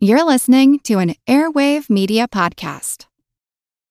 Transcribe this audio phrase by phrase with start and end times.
[0.00, 3.06] You're listening to an Airwave Media Podcast.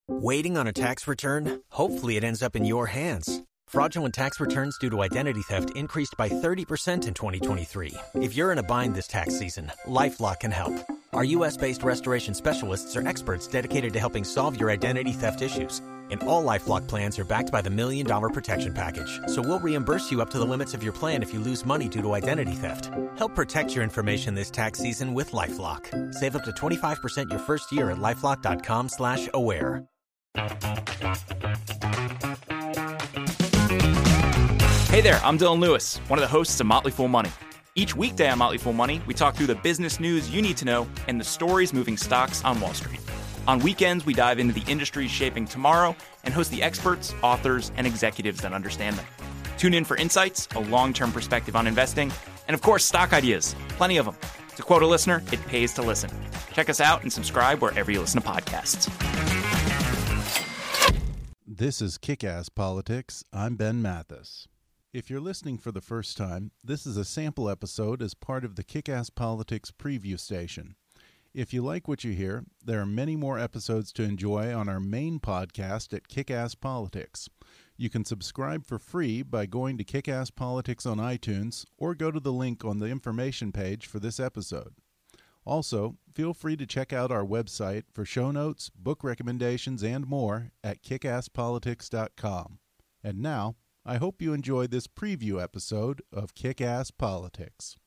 [0.08, 1.60] Waiting on a tax return?
[1.72, 3.44] Hopefully, it ends up in your hands.
[3.68, 7.94] Fraudulent tax returns due to identity theft increased by 30% in 2023.
[8.22, 10.76] If you're in a bind this tax season, LifeLock can help.
[11.12, 11.58] Our U.S.
[11.58, 15.82] based restoration specialists are experts dedicated to helping solve your identity theft issues.
[16.10, 19.20] And all LifeLock plans are backed by the Million Dollar Protection Package.
[19.28, 21.88] So we'll reimburse you up to the limits of your plan if you lose money
[21.88, 22.92] due to identity theft.
[23.18, 26.14] Help protect your information this tax season with LifeLock.
[26.14, 29.84] Save up to 25% your first year at LifeLock.com slash aware.
[34.90, 37.30] Hey there, I'm Dylan Lewis, one of the hosts of Motley Fool Money.
[37.76, 40.66] Each weekday on Motley Fool Money, we talk through the business news you need to
[40.66, 43.00] know and the stories moving stocks on Wall Street.
[43.48, 47.88] On weekends, we dive into the industries shaping tomorrow and host the experts, authors, and
[47.88, 49.06] executives that understand them.
[49.58, 52.12] Tune in for insights, a long term perspective on investing,
[52.50, 53.56] and of course, stock ideas.
[53.70, 54.18] Plenty of them.
[54.58, 56.10] To quote a listener, it pays to listen.
[56.52, 58.92] Check us out and subscribe wherever you listen to podcasts.
[61.46, 63.24] This is Kick Ass Politics.
[63.32, 64.50] I'm Ben Mathis.
[64.92, 68.56] If you're listening for the first time, this is a sample episode as part of
[68.56, 70.76] the Kick Ass Politics preview station.
[71.38, 74.80] If you like what you hear, there are many more episodes to enjoy on our
[74.80, 77.30] main podcast at Kick Ass Politics.
[77.78, 82.10] You can subscribe for free by going to Kick Ass Politics on iTunes or go
[82.10, 84.74] to the link on the information page for this episode.
[85.46, 90.54] Also, feel free to check out our website for show notes, book recommendations, and more
[90.64, 92.58] at kickasspolitics.com.
[93.04, 97.78] And now, I hope you enjoyed this preview episode of Kick Ass Politics.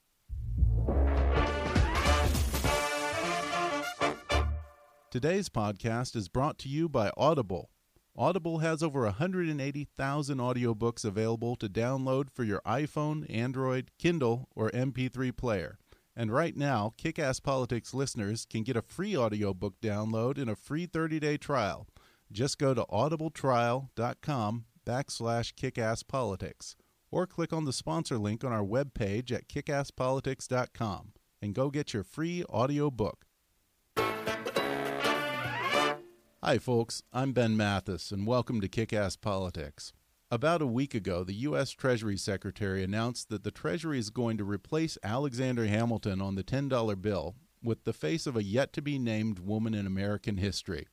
[5.10, 7.70] Today's podcast is brought to you by Audible.
[8.16, 15.36] Audible has over 180,000 audiobooks available to download for your iPhone, Android, Kindle, or MP3
[15.36, 15.78] player.
[16.14, 20.86] And right now, Kickass Politics listeners can get a free audiobook download and a free
[20.86, 21.88] 30-day trial.
[22.30, 26.76] Just go to audibletrial.com backslash kickasspolitics
[27.10, 32.04] or click on the sponsor link on our webpage at kickasspolitics.com and go get your
[32.04, 33.24] free audiobook.
[36.42, 37.02] Hi, folks.
[37.12, 39.92] I'm Ben Mathis, and welcome to Kick Ass Politics.
[40.30, 41.72] About a week ago, the U.S.
[41.72, 47.02] Treasury Secretary announced that the Treasury is going to replace Alexander Hamilton on the $10
[47.02, 50.86] bill with the face of a yet to be named woman in American history.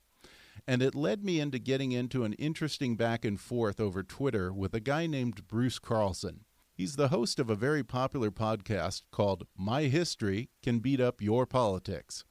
[0.67, 4.73] And it led me into getting into an interesting back and forth over Twitter with
[4.73, 6.41] a guy named Bruce Carlson.
[6.75, 11.45] He's the host of a very popular podcast called My History Can Beat Up Your
[11.45, 12.25] Politics.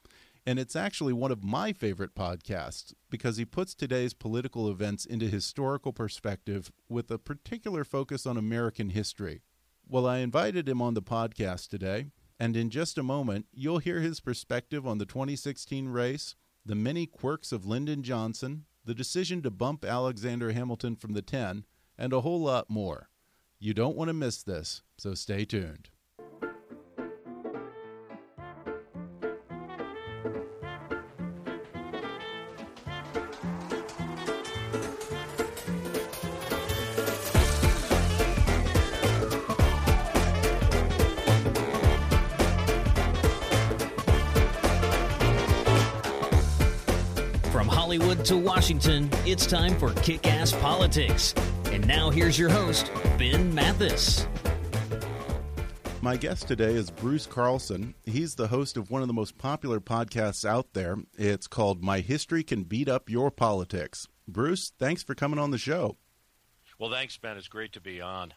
[0.48, 5.26] And it's actually one of my favorite podcasts because he puts today's political events into
[5.26, 9.42] historical perspective with a particular focus on American history.
[9.88, 12.06] Well, I invited him on the podcast today,
[12.38, 17.06] and in just a moment, you'll hear his perspective on the 2016 race, the many
[17.06, 21.64] quirks of Lyndon Johnson, the decision to bump Alexander Hamilton from the 10,
[21.98, 23.08] and a whole lot more.
[23.58, 25.90] You don't want to miss this, so stay tuned.
[48.66, 51.32] Washington, it's time for Kick Ass Politics.
[51.66, 54.26] And now here's your host, Ben Mathis.
[56.02, 57.94] My guest today is Bruce Carlson.
[58.06, 60.96] He's the host of one of the most popular podcasts out there.
[61.16, 64.08] It's called My History Can Beat Up Your Politics.
[64.26, 65.96] Bruce, thanks for coming on the show.
[66.80, 67.36] Well, thanks, Ben.
[67.36, 68.34] It's great to be on.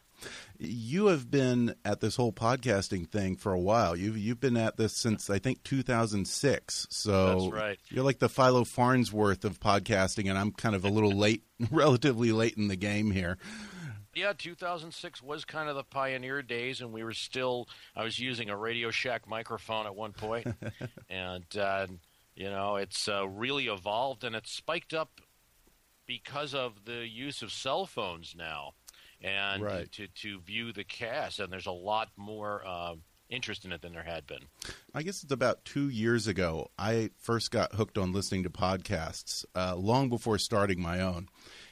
[0.57, 3.95] You have been at this whole podcasting thing for a while.
[3.95, 6.87] You've you've been at this since I think 2006.
[6.89, 7.79] So That's right.
[7.89, 12.31] You're like the Philo Farnsworth of podcasting, and I'm kind of a little late, relatively
[12.31, 13.37] late in the game here.
[14.15, 17.69] Yeah, 2006 was kind of the pioneer days, and we were still.
[17.95, 20.47] I was using a Radio Shack microphone at one point,
[21.09, 21.87] and uh,
[22.39, 25.19] you know, it's uh, really evolved and it's spiked up
[26.07, 28.71] because of the use of cell phones now,
[29.21, 29.91] and Right.
[29.93, 32.95] to to view the cast, and there's a lot more uh,
[33.29, 34.43] interest in it than there had been.
[34.93, 36.71] I guess it's about two years ago.
[36.77, 41.27] I first got hooked on listening to podcasts uh, long before starting my own.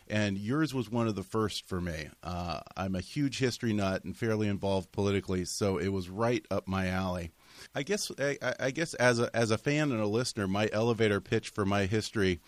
[0.09, 2.07] And yours was one of the first for me.
[2.23, 6.65] Uh, I'm a huge history nut and fairly involved politically, so it was right up
[6.65, 7.31] my alley.
[7.75, 10.69] I guess I, I- I guess as a as a fan and a listener, my
[10.71, 12.39] elevator pitch for my history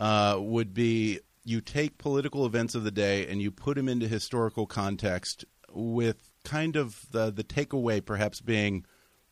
[0.00, 4.06] uh, would be you take political events of the day and you put them into
[4.06, 8.84] historical context with kind of the the takeaway perhaps being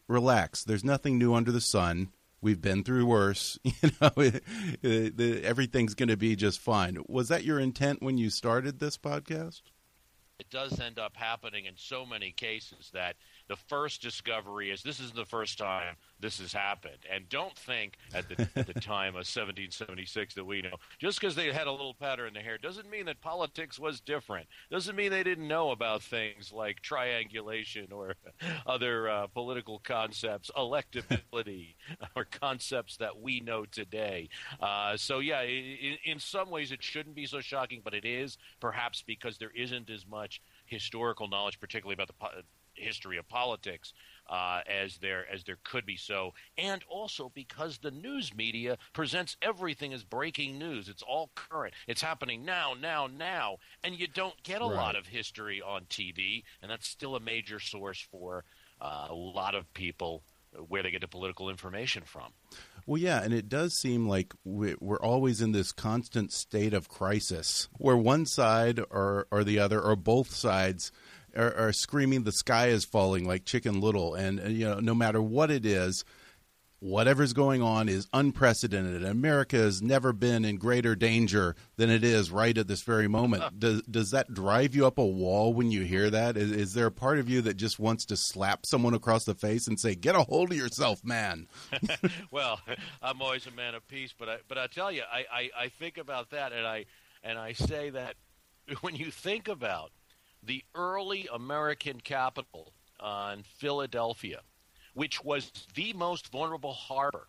[0.08, 0.64] relax.
[0.64, 2.08] There's nothing new under the sun.
[2.40, 3.58] we've been through worse.
[3.64, 4.42] You know, it,
[4.82, 6.98] it, the, everything's going to be just fine.
[7.08, 9.62] Was that your intent when you started this podcast?
[10.38, 13.16] It does end up happening in so many cases that
[13.48, 16.98] the first discovery is this is the first time this has happened.
[17.12, 21.34] And don't think at the, at the time of 1776 that we know, just because
[21.34, 24.46] they had a little pattern in the hair doesn't mean that politics was different.
[24.70, 28.16] Doesn't mean they didn't know about things like triangulation or
[28.66, 31.74] other uh, political concepts, electability,
[32.16, 34.28] or concepts that we know today.
[34.60, 38.38] Uh, so, yeah, in, in some ways it shouldn't be so shocking, but it is,
[38.60, 42.42] perhaps because there isn't as much historical knowledge, particularly about the
[42.76, 43.92] history of politics
[44.28, 49.36] uh, as there as there could be so, and also because the news media presents
[49.40, 50.88] everything as breaking news.
[50.88, 51.74] It's all current.
[51.86, 54.74] It's happening now, now, now, and you don't get a right.
[54.74, 58.44] lot of history on TV, and that's still a major source for
[58.80, 60.22] uh, a lot of people
[60.68, 62.32] where they get the political information from.
[62.86, 67.68] Well, yeah, and it does seem like we're always in this constant state of crisis
[67.78, 70.92] where one side or, or the other, or both sides,
[71.36, 74.94] are, are screaming the sky is falling like Chicken Little, and uh, you know no
[74.94, 76.04] matter what it is,
[76.80, 79.04] whatever's going on is unprecedented.
[79.04, 83.58] America has never been in greater danger than it is right at this very moment.
[83.58, 86.36] Does does that drive you up a wall when you hear that?
[86.36, 89.34] Is, is, there a part of you that just wants to slap someone across the
[89.34, 91.48] face and say, "Get a hold of yourself, man"?
[92.30, 92.60] well,
[93.02, 95.68] I'm always a man of peace, but I but I tell you, I, I, I
[95.68, 96.86] think about that, and I
[97.22, 98.14] and I say that
[98.80, 99.90] when you think about
[100.46, 104.40] the early American capital on Philadelphia,
[104.94, 107.28] which was the most vulnerable harbor,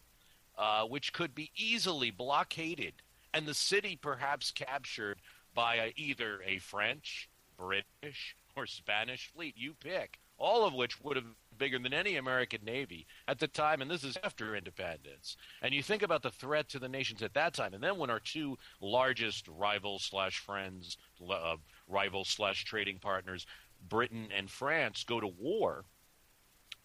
[0.57, 2.93] uh, which could be easily blockaded,
[3.33, 5.19] and the city perhaps captured
[5.53, 9.55] by a, either a French, British, or Spanish fleet.
[9.57, 10.19] You pick.
[10.37, 13.89] All of which would have been bigger than any American Navy at the time, and
[13.89, 15.35] this is after independence.
[15.61, 18.09] And you think about the threat to the nations at that time, and then when
[18.09, 20.97] our two largest rivals slash friends,
[21.27, 21.55] uh,
[21.87, 23.45] rivals slash trading partners,
[23.89, 25.85] Britain and France, go to war.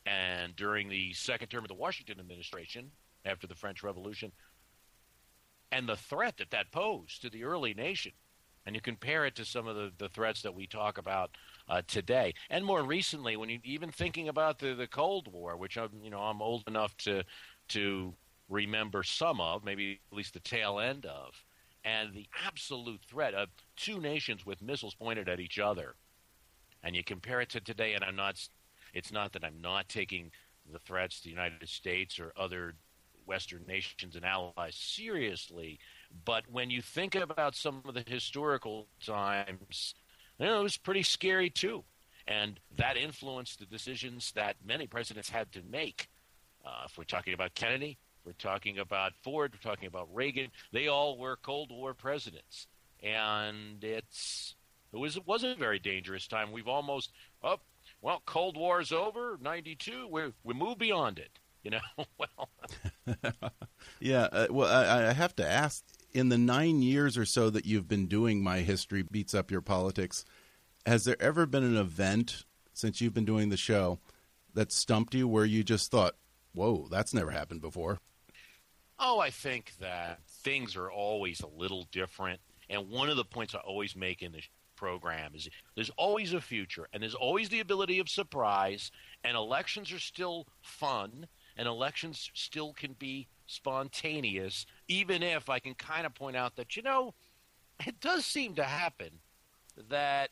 [0.04, 2.90] And during the second term of the Washington administration,
[3.24, 4.32] after the French Revolution,
[5.70, 8.12] and the threat that that posed to the early nation,
[8.66, 11.36] and you compare it to some of the, the threats that we talk about
[11.68, 15.76] uh, today, and more recently, when you even thinking about the, the Cold War, which
[15.76, 17.24] I'm you know I'm old enough to
[17.68, 18.14] to
[18.48, 21.44] remember some of, maybe at least the tail end of,
[21.84, 25.94] and the absolute threat of two nations with missiles pointed at each other,
[26.82, 28.36] and you compare it to today, and I'm not,
[28.92, 30.30] it's not that I'm not taking
[30.70, 32.74] the threats to the United States or other
[33.26, 35.78] Western nations and allies seriously,
[36.24, 39.94] but when you think about some of the historical times,
[40.38, 41.84] you know, it was pretty scary too.
[42.26, 46.08] And that influenced the decisions that many presidents had to make.
[46.64, 49.52] Uh, if we're talking about Kennedy, we're talking about Ford.
[49.52, 50.50] We're talking about Reagan.
[50.72, 52.68] They all were Cold War presidents,
[53.02, 54.54] and it's
[54.92, 56.52] it was it was a very dangerous time.
[56.52, 57.10] We've almost
[57.42, 57.58] oh
[58.00, 59.38] well, Cold War's over.
[59.40, 60.06] Ninety two.
[60.08, 61.38] We we move beyond it.
[61.64, 61.80] You know.
[62.18, 62.48] well.
[64.00, 64.28] yeah.
[64.30, 65.84] Uh, well, I, I have to ask.
[66.14, 69.62] In the nine years or so that you've been doing my history beats up your
[69.62, 70.26] politics,
[70.84, 72.44] has there ever been an event
[72.74, 73.98] since you've been doing the show
[74.52, 76.16] that stumped you where you just thought,
[76.52, 77.98] "Whoa, that's never happened before"?
[78.98, 82.40] Oh, I think that things are always a little different.
[82.68, 86.40] And one of the points I always make in this program is there's always a
[86.40, 88.90] future and there's always the ability of surprise.
[89.24, 91.26] And elections are still fun
[91.56, 96.76] and elections still can be spontaneous, even if I can kind of point out that,
[96.76, 97.14] you know,
[97.86, 99.20] it does seem to happen
[99.88, 100.30] that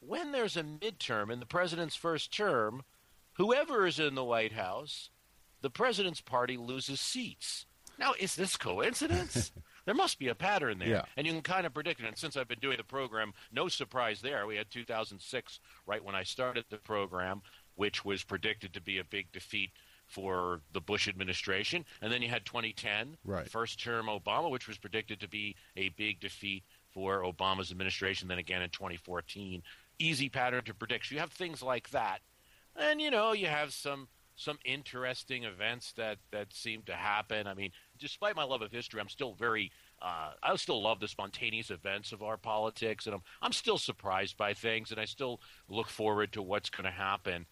[0.00, 2.82] when there's a midterm in the president's first term,
[3.34, 5.10] whoever is in the White House,
[5.62, 7.66] the president's party loses seats.
[7.98, 9.52] Now, is this coincidence?
[9.86, 10.88] there must be a pattern there.
[10.88, 11.02] Yeah.
[11.16, 12.06] And you can kind of predict it.
[12.06, 14.46] And since I've been doing the program, no surprise there.
[14.46, 17.40] We had 2006 right when I started the program,
[17.74, 19.70] which was predicted to be a big defeat
[20.06, 21.84] for the Bush administration.
[22.00, 23.48] And then you had 2010, right.
[23.48, 28.28] first term Obama, which was predicted to be a big defeat for Obama's administration.
[28.28, 29.62] Then again in 2014.
[29.98, 31.06] Easy pattern to predict.
[31.06, 32.18] So you have things like that.
[32.76, 34.08] And, you know, you have some
[34.38, 37.46] some interesting events that that seem to happen.
[37.46, 41.08] I mean, despite my love of history, I'm still very uh, I still love the
[41.08, 45.40] spontaneous events of our politics, and I'm I'm still surprised by things, and I still
[45.68, 47.46] look forward to what's going to happen.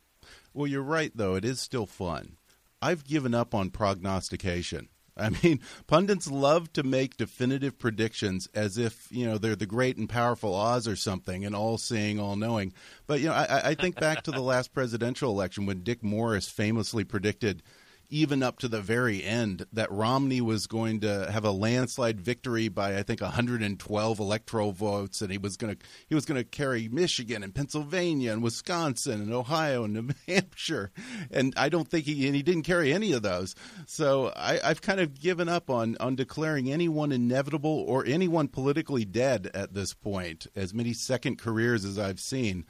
[0.52, 1.34] Well, you're right, though.
[1.34, 2.37] It is still fun.
[2.83, 4.88] I've given up on prognostication.
[5.16, 9.97] I mean, pundits love to make definitive predictions as if you know they're the great
[9.97, 12.73] and powerful Oz or something, and all-seeing, all-knowing.
[13.07, 16.49] But you know, I, I think back to the last presidential election when Dick Morris
[16.49, 17.62] famously predicted,
[18.11, 22.68] even up to the very end, that Romney was going to have a landslide victory
[22.68, 26.44] by I think 112 electoral votes, and he was going to he was going to
[26.44, 30.90] carry Michigan and Pennsylvania and Wisconsin and Ohio and New Hampshire,
[31.30, 33.54] and I don't think he and he didn't carry any of those.
[33.87, 39.04] So I, I've kind of given up on on declaring anyone inevitable or anyone politically
[39.04, 40.46] dead at this point.
[40.54, 42.64] As many second careers as I've seen.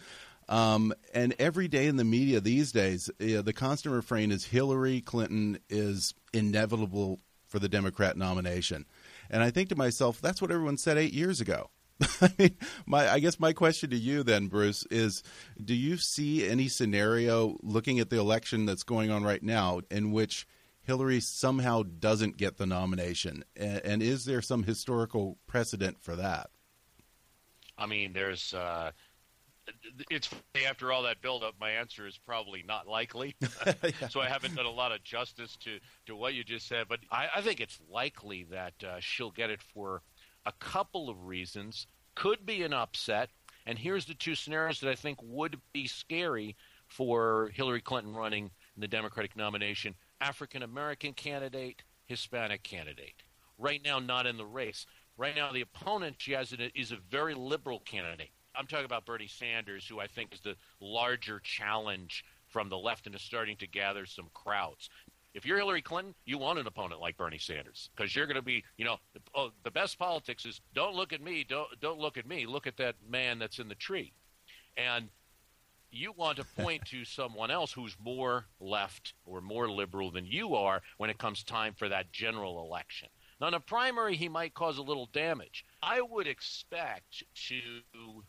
[0.49, 4.45] Um, and every day in the media these days, you know, the constant refrain is
[4.45, 8.85] Hillary Clinton is inevitable for the Democrat nomination.
[9.31, 11.71] And I think to myself, that's what everyone said eight years ago.
[12.21, 15.23] I mean, my I guess my question to you then, Bruce, is:
[15.63, 20.11] Do you see any scenario looking at the election that's going on right now in
[20.11, 20.47] which
[20.83, 26.51] Hillary somehow doesn't get the nomination, and, and is there some historical precedent for that?
[27.79, 28.93] I mean, there's uh,
[30.11, 30.29] it's
[30.67, 33.35] after all that buildup, my answer is probably not likely.
[33.41, 33.75] yeah.
[34.11, 37.01] So I haven't done a lot of justice to, to what you just said, but
[37.11, 40.03] I, I think it's likely that uh, she'll get it for
[40.47, 41.87] a couple of reasons.
[42.15, 43.31] Could be an upset,
[43.67, 46.57] and here's the two scenarios that I think would be scary
[46.87, 53.23] for Hillary Clinton running in the Democratic nomination: African American candidate, Hispanic candidate.
[53.59, 54.87] Right now, not in the race.
[55.17, 59.27] Right now, the opponent she has is a very liberal candidate I'm talking about Bernie
[59.27, 63.67] Sanders, who I think is the larger challenge from the left and is starting to
[63.67, 64.91] gather some crowds.
[65.35, 68.43] If you're Hillary Clinton, you want an opponent like Bernie Sanders because you're going to
[68.43, 68.99] be, you know,
[69.35, 72.69] oh, the best politics is don't look at me, don't don't look at me, look
[72.69, 74.13] at that man that's in the tree,
[74.77, 75.09] and
[75.91, 80.55] you want to point to someone else who's more left or more liberal than you
[80.55, 83.09] are when it comes time for that general election.
[83.41, 85.65] Now, in a primary, he might cause a little damage.
[85.83, 88.23] I would expect to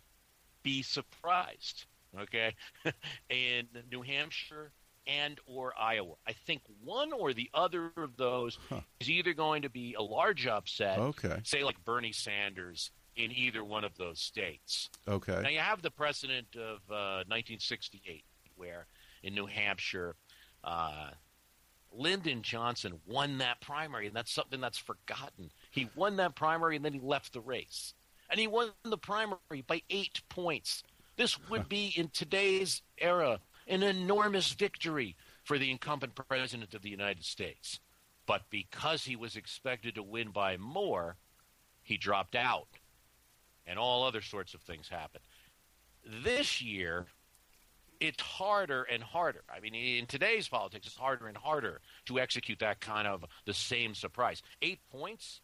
[0.66, 1.86] be surprised.
[2.20, 2.56] Okay,
[3.30, 4.72] in New Hampshire
[5.08, 6.16] and or Iowa.
[6.28, 8.82] I think one or the other of those huh.
[9.00, 10.98] is either going to be a large upset.
[10.98, 14.90] Okay, say like Bernie Sanders in either one of those states.
[15.08, 15.40] Okay.
[15.42, 18.26] Now you have the precedent of uh, 1968,
[18.58, 18.88] where
[19.24, 20.16] in New Hampshire.
[20.64, 21.12] Uh,
[21.98, 25.50] Lyndon Johnson won that primary, and that's something that's forgotten.
[25.72, 27.94] He won that primary, and then he left the race
[28.30, 30.84] and he won the primary by eight points.
[31.18, 36.90] This would be, in today's era, an enormous victory for the incumbent president of the
[36.90, 37.80] United States.
[38.26, 41.16] But because he was expected to win by more,
[41.84, 42.68] he dropped out.
[43.68, 45.24] And all other sorts of things happened.
[46.24, 47.06] This year,
[48.00, 49.44] it's harder and harder.
[49.56, 53.54] I mean, in today's politics, it's harder and harder to execute that kind of the
[53.54, 54.42] same surprise.
[54.62, 55.42] Eight points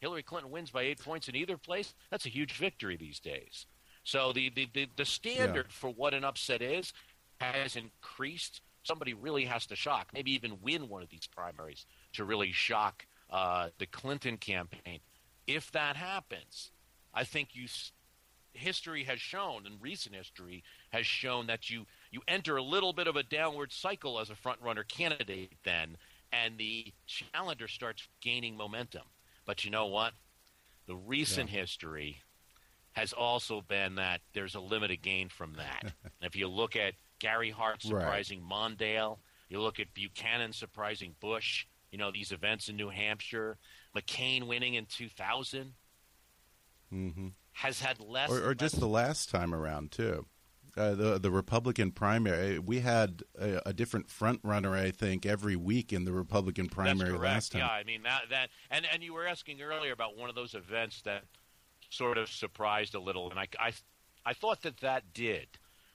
[0.00, 3.66] Hillary Clinton wins by eight points in either place, that's a huge victory these days.
[4.04, 5.74] So the, the, the, the standard yeah.
[5.74, 6.92] for what an upset is
[7.40, 8.62] has increased.
[8.84, 13.06] Somebody really has to shock, maybe even win one of these primaries to really shock
[13.30, 15.00] uh, the Clinton campaign.
[15.46, 16.70] If that happens,
[17.12, 17.66] I think you
[18.52, 23.06] history has shown, and recent history has shown that you you enter a little bit
[23.06, 25.96] of a downward cycle as a front runner candidate then,
[26.32, 29.02] and the challenger starts gaining momentum.
[29.48, 30.12] But you know what?
[30.86, 31.60] The recent yeah.
[31.60, 32.18] history
[32.92, 35.94] has also been that there's a limited gain from that.
[36.20, 38.76] if you look at Gary Hart surprising right.
[38.76, 39.16] Mondale,
[39.48, 43.56] you look at Buchanan surprising Bush, you know, these events in New Hampshire,
[43.96, 45.72] McCain winning in 2000,
[46.92, 47.28] mm-hmm.
[47.52, 48.28] has had less.
[48.28, 50.26] Or, or less just the last time around, too.
[50.78, 52.58] Uh, the the Republican primary.
[52.58, 57.18] We had a, a, different front runner, I think, every week in the Republican primary
[57.18, 57.62] last time.
[57.62, 60.54] Yeah, I mean that that and and you were asking earlier about one of those
[60.54, 61.24] events that
[61.90, 63.72] sort of surprised a little, and I I,
[64.24, 65.48] I thought that that did.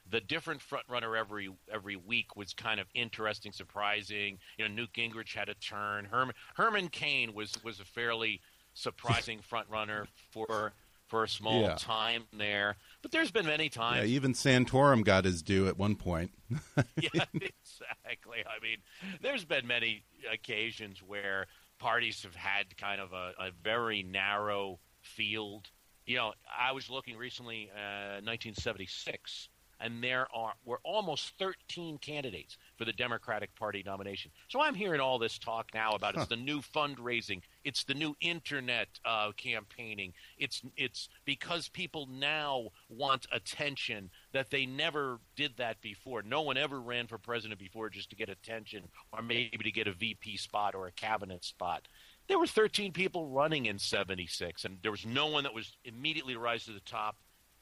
[0.09, 4.37] The different front runner every every week was kind of interesting, surprising.
[4.57, 6.05] You know, Newt Gingrich had a turn.
[6.05, 8.41] Herman Herman Cain was was a fairly
[8.73, 10.73] surprising front runner for
[11.13, 11.75] for a small yeah.
[11.75, 12.75] time there.
[13.03, 13.97] But there's been many times.
[13.99, 16.31] Yeah, even Santorum got his due at one point.
[16.99, 18.39] yeah, exactly.
[18.47, 18.77] I mean,
[19.21, 21.45] there's been many occasions where
[21.77, 25.69] parties have had kind of a, a very narrow field.
[26.07, 32.57] You know, I was looking recently, uh, 1976 and there are were almost 13 candidates
[32.83, 34.29] for the Democratic Party nomination.
[34.49, 38.13] So I'm hearing all this talk now about it's the new fundraising, it's the new
[38.19, 40.13] internet uh, campaigning.
[40.37, 46.23] It's it's because people now want attention that they never did that before.
[46.23, 49.87] No one ever ran for president before just to get attention or maybe to get
[49.87, 51.87] a VP spot or a cabinet spot
[52.29, 56.37] there were 13 people running in 76 and there was no one that was immediately
[56.37, 57.17] rise to the top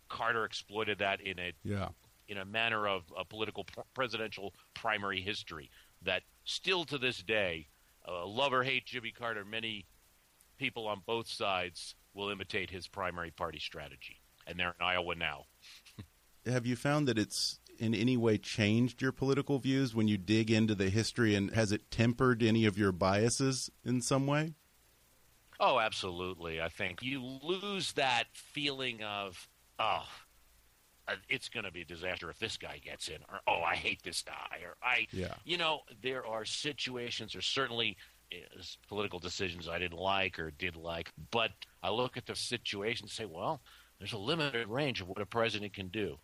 [0.07, 1.87] carter exploited that in a yeah
[2.31, 5.69] in a manner of a political presidential primary history.
[6.03, 7.67] that still to this day,
[8.07, 9.85] uh, love or hate Jimmy Carter, many
[10.57, 14.19] people on both sides will imitate his primary party strategy.
[14.47, 15.45] And they're in Iowa now.
[16.47, 20.49] Have you found that it's in any way changed your political views when you dig
[20.49, 24.53] into the history, and has it tempered any of your biases in some way?
[25.59, 26.59] Oh, absolutely.
[26.59, 29.47] I think you lose that feeling of,
[29.77, 30.03] oh, uh,
[31.29, 34.03] it's going to be a disaster if this guy gets in, or oh, I hate
[34.03, 35.33] this guy, or I, yeah.
[35.45, 37.97] you know, there are situations, or certainly
[38.33, 41.51] uh, political decisions I didn't like or did like, but
[41.83, 43.61] I look at the situation and say, well,
[43.99, 46.17] there's a limited range of what a president can do.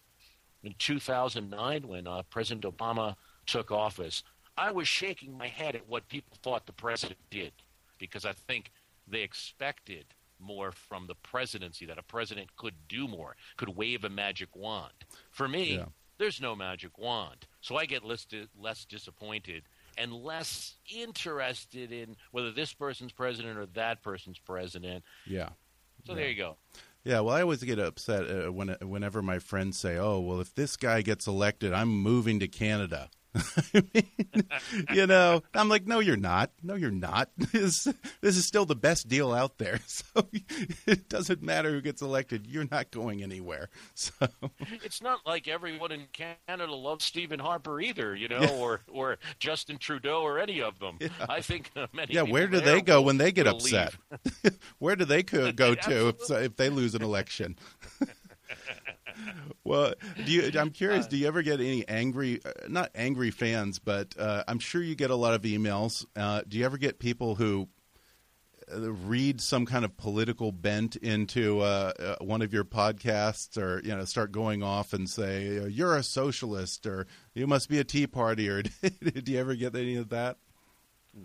[0.63, 3.15] In 2009, when uh, President Obama
[3.45, 4.23] took office,
[4.57, 7.51] I was shaking my head at what people thought the president did
[7.99, 8.71] because I think
[9.07, 10.05] they expected
[10.39, 14.93] more from the presidency, that a president could do more, could wave a magic wand.
[15.29, 15.85] For me, yeah.
[16.17, 17.47] there's no magic wand.
[17.61, 18.25] So I get less,
[18.59, 19.63] less disappointed
[19.97, 25.03] and less interested in whether this person's president or that person's president.
[25.25, 25.49] Yeah.
[26.05, 26.15] So yeah.
[26.15, 26.57] there you go.
[27.03, 30.53] Yeah, well, I always get upset uh, when whenever my friends say, "Oh, well, if
[30.53, 34.47] this guy gets elected, I'm moving to Canada." I mean,
[34.93, 36.51] you know, I'm like, no, you're not.
[36.63, 37.29] No, you're not.
[37.51, 37.85] This,
[38.21, 39.79] this is still the best deal out there.
[39.87, 40.27] So
[40.87, 42.45] it doesn't matter who gets elected.
[42.47, 43.69] You're not going anywhere.
[43.93, 44.11] So
[44.83, 48.51] it's not like everyone in Canada loves Stephen Harper either, you know, Yeah.
[48.51, 50.97] or or Justin Trudeau or any of them.
[51.27, 52.13] I think uh, many.
[52.13, 53.93] yeah, where do they go when they get upset?
[54.79, 57.57] where do they go to if if they lose an election?
[59.63, 59.93] Well,
[60.25, 60.51] do you?
[60.59, 61.07] I'm curious.
[61.07, 64.95] Do you ever get any angry, uh, not angry fans, but uh, I'm sure you
[64.95, 66.05] get a lot of emails.
[66.15, 67.67] Uh, do you ever get people who
[68.73, 73.81] uh, read some kind of political bent into uh, uh, one of your podcasts, or
[73.83, 77.79] you know, start going off and say uh, you're a socialist, or you must be
[77.79, 80.37] a Tea Party, or do you ever get any of that?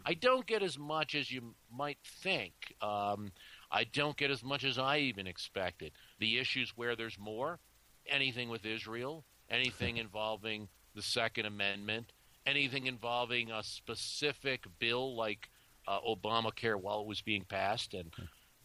[0.07, 2.53] I don't get as much as you might think.
[2.81, 3.33] Um,
[3.71, 5.93] I don't get as much as I even expected.
[6.19, 7.59] The issues where there's more,
[8.07, 12.13] anything with Israel, anything involving the Second Amendment,
[12.47, 15.49] anything involving a specific bill like
[15.87, 18.13] uh, Obamacare while it was being passed, and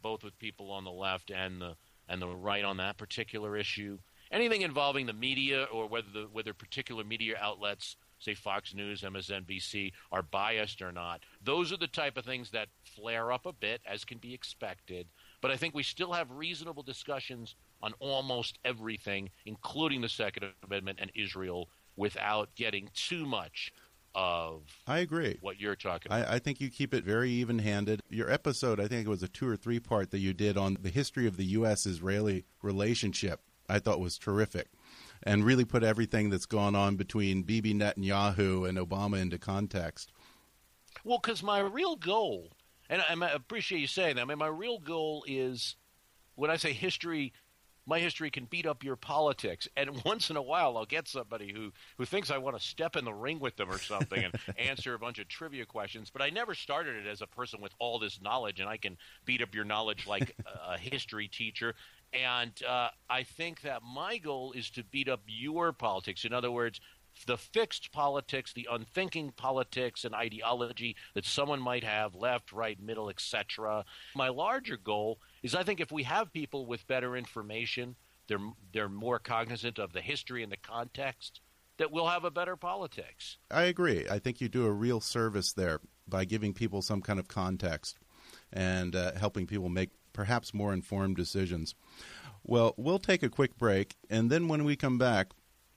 [0.02, 1.76] both with people on the left and the
[2.10, 3.98] and the right on that particular issue.
[4.32, 9.94] Anything involving the media or whether the whether particular media outlets, say Fox News, MSNBC,
[10.12, 11.22] are biased or not.
[11.42, 15.08] Those are the type of things that flare up a bit, as can be expected.
[15.42, 21.00] But I think we still have reasonable discussions on almost everything, including the Second Amendment
[21.02, 23.72] and Israel, without getting too much
[24.16, 25.38] of I agree.
[25.42, 26.28] what you're talking about.
[26.28, 28.02] I, I think you keep it very even handed.
[28.10, 30.78] Your episode, I think it was a two or three part that you did on
[30.82, 31.86] the history of the U.S.
[31.86, 34.70] Israeli relationship, I thought was terrific
[35.24, 40.12] and really put everything that's gone on between Bibi Netanyahu and Obama into context.
[41.04, 42.52] Well, because my real goal,
[42.90, 44.22] and I, I appreciate you saying that.
[44.22, 45.76] I mean, my real goal is
[46.36, 47.34] when I say history,
[47.88, 49.68] my history can beat up your politics.
[49.76, 52.96] And once in a while, I'll get somebody who, who thinks I want to step
[52.96, 56.12] in the ring with them or something and answer a bunch of trivia questions.
[56.12, 58.98] But I never started it as a person with all this knowledge, and I can
[59.26, 60.36] beat up your knowledge like
[60.68, 61.74] a, history teacher.
[62.14, 66.26] And uh, I think that my goal is to beat up your politics.
[66.26, 66.80] In other words,
[67.26, 73.10] the fixed politics, the unthinking politics and ideology that someone might have, left, right, middle,
[73.10, 73.86] etc.
[74.16, 77.96] My larger goal is I think if we have people with better information,
[78.28, 78.40] they're
[78.74, 81.42] they're more cognizant of the history and the context,
[81.78, 83.38] that we'll have a better politics.
[83.50, 84.06] I agree.
[84.10, 87.98] I think you do a real service there by giving people some kind of context
[88.52, 91.76] and uh, helping people make perhaps more informed decisions.
[92.44, 95.28] Well, we'll take a quick break, and then when we come back,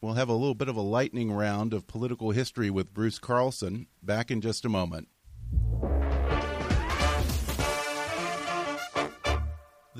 [0.00, 3.86] we'll have a little bit of a lightning round of political history with Bruce Carlson.
[4.02, 5.08] Back in just a moment.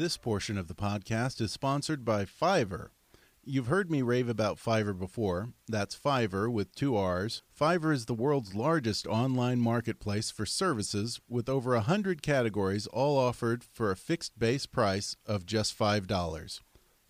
[0.01, 2.89] This portion of the podcast is sponsored by Fiverr.
[3.45, 5.51] You've heard me rave about Fiverr before.
[5.69, 7.43] That's Fiverr with two R's.
[7.55, 13.19] Fiverr is the world's largest online marketplace for services with over a hundred categories, all
[13.19, 16.61] offered for a fixed base price of just $5.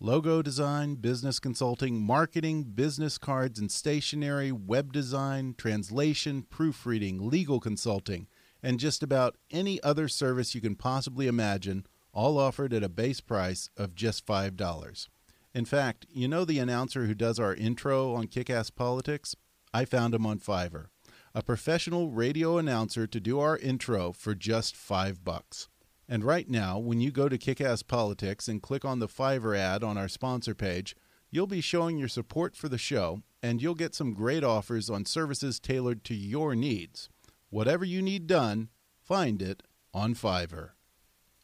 [0.01, 8.27] Logo design, business consulting, marketing, business cards and stationery, web design, translation, proofreading, legal consulting,
[8.61, 13.21] and just about any other service you can possibly imagine, all offered at a base
[13.21, 15.07] price of just $5.
[15.53, 19.35] In fact, you know the announcer who does our intro on Kickass Politics?
[19.73, 20.87] I found him on Fiverr.
[21.33, 25.67] A professional radio announcer to do our intro for just 5 bucks.
[26.09, 29.83] And right now, when you go to Kickass Politics and click on the Fiverr ad
[29.83, 30.95] on our sponsor page,
[31.33, 35.05] You'll be showing your support for the show, and you'll get some great offers on
[35.05, 37.07] services tailored to your needs.
[37.49, 38.67] Whatever you need done,
[39.01, 40.71] find it on Fiverr.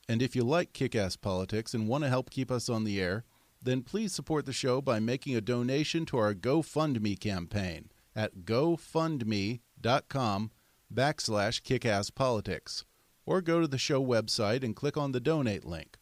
[0.09, 3.01] And if you like kick ass politics and want to help keep us on the
[3.01, 3.25] air,
[3.61, 10.51] then please support the show by making a donation to our GoFundMe campaign at gofundme.com
[10.93, 12.85] backslash kickasspolitics.
[13.25, 15.97] Or go to the show website and click on the donate link.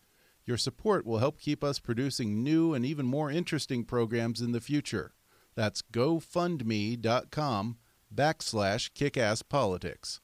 [0.45, 4.61] Your support will help keep us producing new and even more interesting programs in the
[4.61, 5.15] future.
[5.55, 7.77] That's gofundme.com
[8.13, 10.19] backslash kickasspolitics.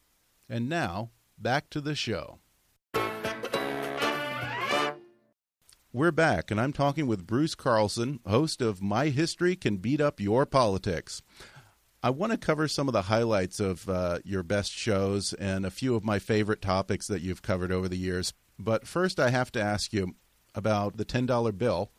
[0.47, 2.37] And now, back to the show.
[5.93, 10.21] We're back, and I'm talking with Bruce Carlson, host of My History Can Beat Up
[10.21, 11.21] Your Politics.
[12.01, 15.69] I want to cover some of the highlights of uh, your best shows and a
[15.69, 18.33] few of my favorite topics that you've covered over the years.
[18.57, 20.15] But first, I have to ask you
[20.55, 21.91] about the $10 bill.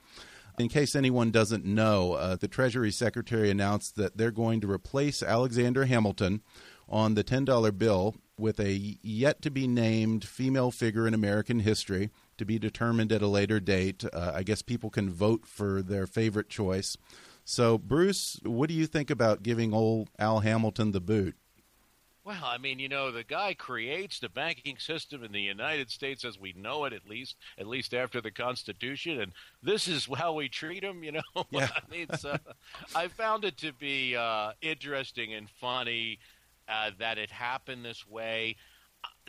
[0.59, 5.23] In case anyone doesn't know, uh, the Treasury Secretary announced that they're going to replace
[5.23, 6.41] Alexander Hamilton
[6.89, 12.11] on the $10 bill with a yet to be named female figure in American history
[12.43, 14.05] to be determined at a later date.
[14.13, 16.97] Uh, I guess people can vote for their favorite choice.
[17.45, 21.37] So, Bruce, what do you think about giving old Al Hamilton the boot?
[22.25, 26.25] Well, I mean, you know, the guy creates the banking system in the United States
[26.25, 30.33] as we know it, at least, at least after the Constitution, and this is how
[30.35, 31.03] we treat him.
[31.03, 31.69] You know, Yeah.
[31.75, 32.37] I mean, so
[32.95, 36.21] I found it to be uh, interesting and funny
[36.69, 38.57] uh, that it happened this way.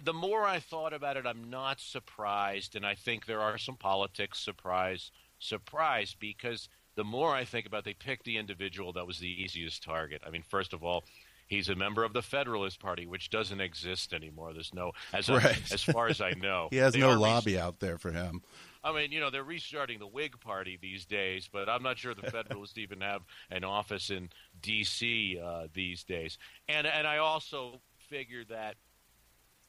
[0.02, 3.76] The more I thought about it, I'm not surprised, and I think there are some
[3.76, 9.08] politics surprise, surprise, because the more I think about, it, they picked the individual that
[9.08, 10.22] was the easiest target.
[10.26, 11.04] I mean, first of all,
[11.48, 14.54] he's a member of the Federalist Party, which doesn't exist anymore.
[14.54, 15.72] There's no, as Right.
[15.72, 18.42] as far as I know, He has no lobby out there for him.
[18.84, 22.14] I mean, you know, they're restarting the Whig Party these days, but I'm not sure
[22.14, 24.30] the Federalists even have an office in
[24.62, 25.40] D.C.
[25.42, 26.38] Uh, these days.
[26.68, 27.80] And and I also
[28.10, 28.76] figured that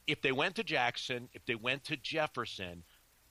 [0.07, 2.85] if they went to Jackson, if they went to Jefferson,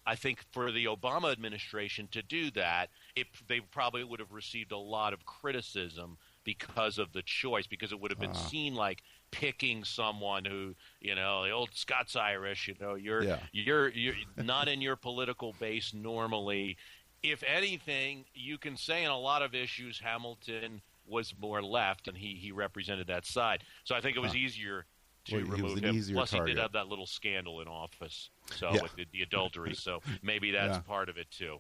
[0.06, 4.72] I think for the Obama administration to do that, it, they probably would have received
[4.72, 8.48] a lot of criticism because of the choice, because it would have been ah.
[8.48, 13.40] seen like picking someone who, you know, the old Scots Irish, you know, you're Yeah.
[13.54, 16.78] you're you're not in your political base normally.
[17.22, 22.18] If anything, you can say in a lot of issues Hamilton was more left and
[22.18, 23.64] he he represented that side.
[23.86, 24.86] So I think it was easier
[25.26, 25.96] to Well, remove him.
[25.96, 28.82] easier Plus, he did have that little scandal in office, so Yeah.
[28.82, 29.74] with the, the adultery.
[29.74, 30.82] So maybe that's Yeah.
[30.82, 31.60] part of it too.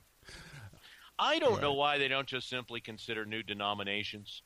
[1.19, 4.41] I don't know why they don't just simply consider new denominations.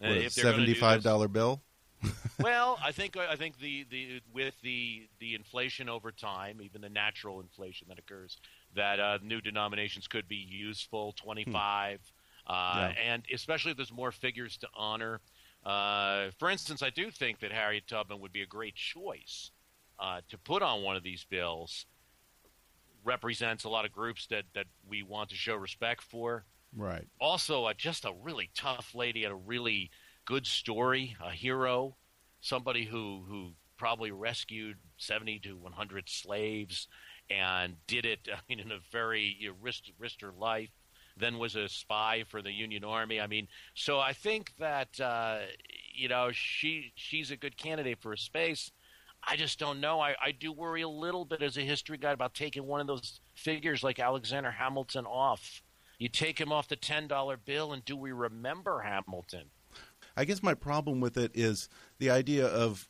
[0.00, 1.62] Uh, What, a if they're gonna do this- seventy-five dollar bill.
[2.38, 6.90] well, I think I think the, the with the the inflation over time, even the
[6.90, 8.36] natural inflation that occurs,
[8.74, 11.12] that uh, new denominations could be useful.
[11.12, 12.00] Twenty five,
[12.46, 13.00] uh, Yeah.
[13.12, 15.20] and especially if there's more figures to honor.
[15.64, 19.50] Uh, for instance, I do think that Harriet Tubman would be a great choice
[19.98, 21.86] uh, to put on one of these bills.
[23.04, 26.44] Represents a lot of groups that that we want to show respect for
[26.76, 27.06] Right.
[27.20, 29.90] also uh, just a really tough lady had a really
[30.24, 31.96] good story a hero
[32.40, 36.88] somebody who who probably rescued 70 to 100 slaves
[37.30, 40.70] and did it I mean, in a very you know, risked, risked her life
[41.16, 45.38] then was a spy for the union army i mean so i think that uh,
[45.92, 48.70] you know she she's a good candidate for a space
[49.26, 50.00] I just don't know.
[50.00, 52.86] I, I do worry a little bit as a history guy about taking one of
[52.86, 55.62] those figures like Alexander Hamilton off.
[55.98, 59.44] You take him off the ten dollar bill, and do we remember Hamilton?
[60.16, 62.88] I guess my problem with it is the idea of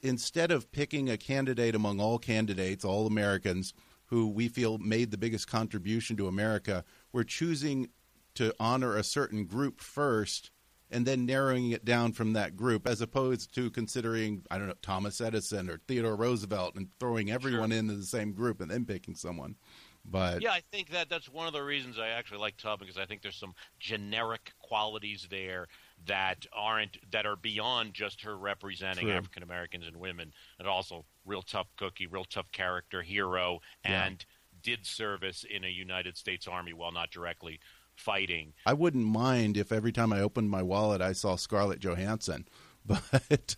[0.00, 3.74] instead of picking a candidate among all candidates, all Americans
[4.06, 7.88] who we feel made the biggest contribution to America, we're choosing
[8.34, 10.50] to honor a certain group first
[10.90, 14.74] and then narrowing it down from that group as opposed to considering I don't know
[14.82, 19.14] Thomas Edison or Theodore Roosevelt and throwing everyone into the same group and then picking
[19.14, 19.56] someone.
[20.04, 23.00] But Yeah, I think that that's one of the reasons I actually like Tubman because
[23.00, 25.68] I think there's some generic qualities there
[26.06, 29.12] that aren't that are beyond just her representing True.
[29.12, 34.06] African Americans and women, and also real tough cookie, real tough character, hero, Yeah.
[34.06, 34.24] and
[34.62, 37.60] did service in a United States Army while not directly
[37.94, 38.52] fighting.
[38.64, 42.46] I wouldn't mind if every time I opened my wallet I saw Scarlett Johansson.
[42.86, 43.56] But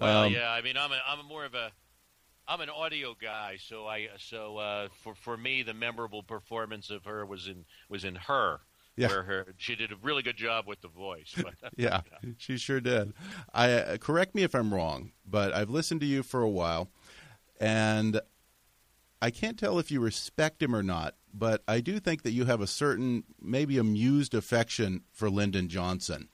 [0.00, 1.72] Well, um, yeah, I mean, I'm a, I'm a more of a
[2.46, 7.04] I'm an audio guy, so I so uh, for for me the memorable performance of
[7.04, 8.60] her was in was in her,
[8.96, 9.08] Yeah.
[9.08, 11.34] where her she did a really good job with the voice.
[11.36, 12.02] But, yeah,
[12.38, 13.12] she sure did.
[13.52, 16.90] I uh, correct me if I'm wrong, but I've listened to you for a while,
[17.58, 18.20] and
[19.24, 21.14] I can't tell if you respect him or not.
[21.32, 26.28] but I do think that you have a certain, maybe amused affection for Lyndon Johnson.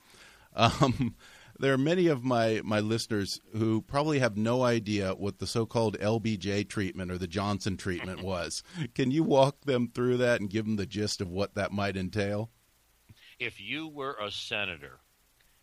[0.56, 1.14] Um,
[1.60, 5.66] there are many of my, my listeners who probably have no idea what the so
[5.66, 8.64] called LBJ treatment or the Johnson treatment was.
[8.96, 11.96] Can you walk them through that and give them the gist of what that might
[11.96, 12.50] entail?
[13.38, 14.98] If you were a senator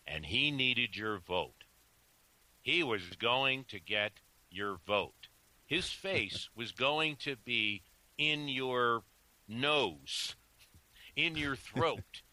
[0.07, 1.65] and he needed your vote,
[2.61, 4.13] he was going to get
[4.49, 5.13] your vote.
[5.67, 7.83] His face was going to be
[8.17, 9.03] in your
[9.47, 10.35] nose,
[11.15, 12.23] in your throat,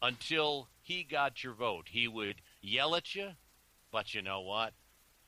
[0.00, 1.88] until he got your vote.
[1.90, 3.30] He would yell at you,
[3.90, 4.72] but you know what?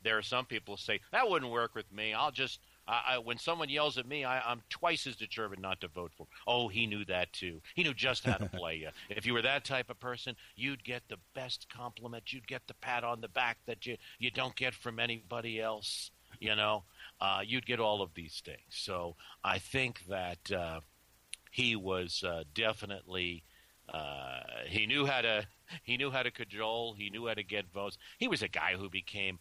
[0.03, 2.15] There are some people who say that wouldn't work with me.
[2.15, 5.81] I'll just I, I, when someone yells at me, I, am twice as determined not
[5.83, 6.23] to vote for.
[6.23, 6.29] Him.
[6.47, 7.61] Oh, he knew that too.
[7.75, 8.89] He knew just how to play you.
[9.11, 12.33] If you were that type of person, you'd get the best compliment.
[12.33, 16.11] You'd get the pat on the back that you you don't get from anybody else.
[16.41, 16.85] You know,
[17.21, 18.59] uh, you'd get all of these things.
[18.71, 20.81] So I think that uh,
[21.51, 23.45] he was uh, definitely
[23.93, 25.47] uh, he knew how to
[25.83, 26.95] he knew how to cajole.
[26.95, 27.99] He knew how to get votes.
[28.19, 29.39] He was a guy who became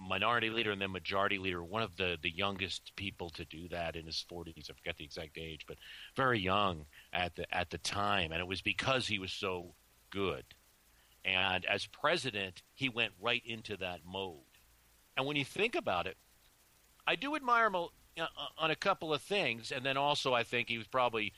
[0.00, 1.62] minority leader and then majority leader.
[1.62, 4.70] One of the the youngest people to do that in his 40s.
[4.70, 5.78] I forget the exact age, but
[6.14, 8.32] very young at the at the time.
[8.32, 9.74] And it was because he was so
[10.10, 10.44] good.
[11.24, 14.40] And as president, he went right into that mode.
[15.16, 16.16] And when you think about it,
[17.06, 17.86] I do admire him uh,
[18.18, 18.26] uh,
[18.58, 21.32] on a couple of things, and then also I think he was probably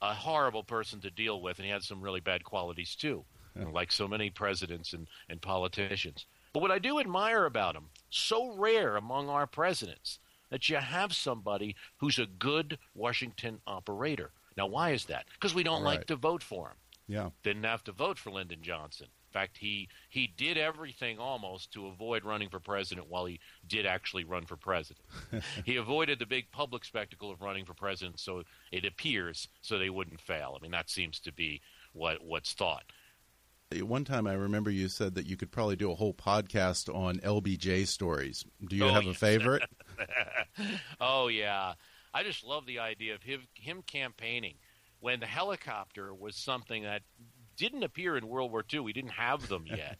[0.00, 3.24] a horrible person to deal with, and he had some really bad qualities too,
[3.56, 3.66] yeah.
[3.72, 6.26] like so many presidents and, and politicians.
[6.52, 10.18] But what I do admire about him, so rare among our presidents,
[10.50, 14.32] that you have somebody who's a good Washington operator.
[14.56, 15.24] Now, why is that?
[15.32, 15.96] Because we don't right.
[15.96, 16.76] like to vote for him.
[17.08, 17.30] Yeah.
[17.42, 19.06] Didn't have to vote for Lyndon Johnson.
[19.34, 23.86] In fact, he he did everything almost to avoid running for president while he did
[23.86, 25.06] actually run for president.
[25.64, 29.88] he avoided the big public spectacle of running for president, so it appears so they
[29.88, 30.54] wouldn't fail.
[30.54, 31.62] I mean, that seems to be
[31.94, 32.84] what what's thought.
[33.80, 37.16] One time, I remember you said that you could probably do a whole podcast on
[37.20, 38.44] LBJ stories.
[38.68, 39.16] Do you oh, have yes.
[39.16, 39.62] a favorite?
[41.00, 41.72] oh yeah,
[42.12, 44.56] I just love the idea of him, him campaigning
[45.00, 47.02] when the helicopter was something that
[47.62, 48.80] didn't appear in World War II.
[48.80, 49.98] We didn't have them yet.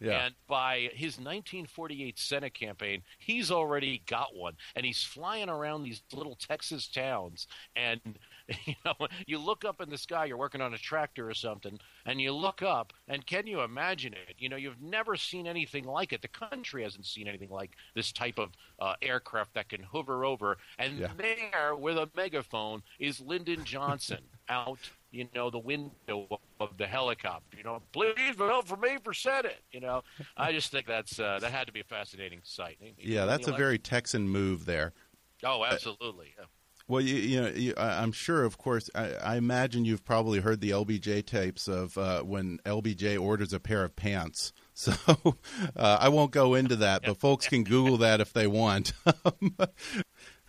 [0.00, 0.26] yeah.
[0.26, 6.02] And by his 1948 Senate campaign, he's already got one, and he's flying around these
[6.12, 7.46] little Texas towns.
[7.76, 8.00] And
[8.66, 8.94] you know,
[9.26, 10.26] you look up in the sky.
[10.26, 14.12] You're working on a tractor or something, and you look up, and can you imagine
[14.12, 14.36] it?
[14.38, 16.22] You know, you've never seen anything like it.
[16.22, 20.58] The country hasn't seen anything like this type of uh, aircraft that can hover over.
[20.78, 21.08] And yeah.
[21.16, 24.78] there, with a megaphone, is Lyndon Johnson out
[25.10, 27.56] you know, the window of the helicopter.
[27.56, 29.62] You know, please vote for me for Senate.
[29.70, 30.02] You know,
[30.36, 32.78] I just think that's uh, that had to be a fascinating sight.
[32.98, 34.92] yeah, that's a very Texan move there.
[35.44, 36.34] Oh, absolutely.
[36.38, 36.46] Yeah.
[36.86, 40.60] Well, you, you know, you, I'm sure, of course, I, I, imagine you've probably heard
[40.60, 44.52] the LBJ tapes of uh, when LBJ orders a pair of pants.
[44.76, 44.92] So
[45.76, 48.92] uh, I won't go into that, but folks can Google that if they want.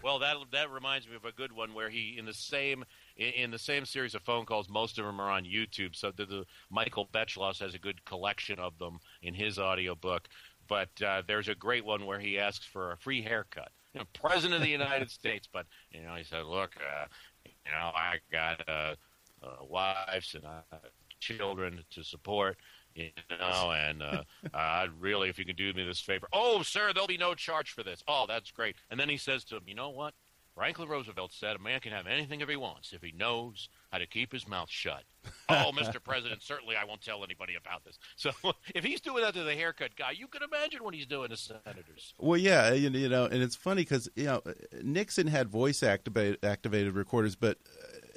[0.04, 2.86] well, that that reminds me of a good one where he, in the same
[3.18, 5.96] in, the same series of phone calls, most of them are on YouTube.
[5.96, 10.28] So the, the Michael Beschloss has a good collection of them in his audiobook.
[10.68, 13.72] But uh, there's a great one where he asks for a free haircut.
[14.00, 17.06] You know, President of the United States, but you know, he said, "Look, uh,
[17.46, 18.96] you know, I got uh,
[19.42, 20.78] uh, wives and uh,
[21.22, 22.58] children to support."
[22.96, 26.28] you know, and uh, I'd really, if you could do me this favor.
[26.34, 28.02] Oh, sir, there'll be no charge for this.
[28.08, 28.78] Oh, that's great.
[28.90, 30.14] And then he says to him, you know what?
[30.56, 34.00] Franklin Roosevelt said a man can have anything if he wants if he knows how
[34.00, 35.04] to keep his mouth shut.
[35.48, 36.04] oh, Mr.
[36.04, 37.98] President, certainly I won't tell anybody about this.
[38.18, 38.32] So
[38.76, 41.38] if he's doing that to the haircut guy, you can imagine what he's doing to
[41.38, 42.14] senators.
[42.20, 44.42] Well, yeah, you know, and it's funny because you know
[44.84, 47.58] Nixon had voice activated activated recorders, but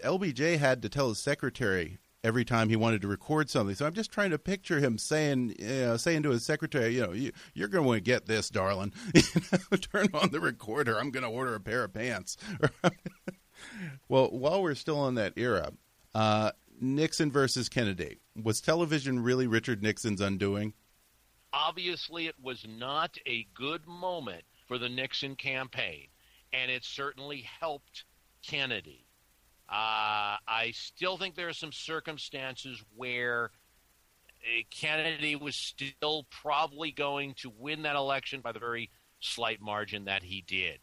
[0.04, 3.76] uh, LBJ had to tell his secretary every time he wanted to record something.
[3.76, 7.02] So I'm just trying to picture him saying, you know, saying to his secretary, you
[7.02, 7.30] know, you,
[7.62, 8.92] are going to get this, darling.
[9.92, 10.98] Turn on the recorder.
[10.98, 12.36] I'm going to order a pair of pants.
[14.08, 15.72] Well, while we're still on that era,
[16.14, 20.74] uh, Nixon versus Kennedy was television really Richard Nixon's undoing?
[21.52, 26.08] Obviously, it was not a good moment for the Nixon campaign,
[26.52, 28.04] and it certainly helped
[28.46, 29.06] Kennedy.
[29.68, 33.50] Uh, I still think there are some circumstances where
[34.70, 38.90] Kennedy was still probably going to win that election by the very
[39.20, 40.78] slight margin that he did.